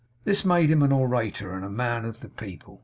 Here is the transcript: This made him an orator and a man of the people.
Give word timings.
This 0.23 0.43
made 0.43 0.71
him 0.71 0.81
an 0.81 0.91
orator 0.91 1.53
and 1.53 1.63
a 1.63 1.69
man 1.69 2.05
of 2.05 2.21
the 2.21 2.29
people. 2.29 2.79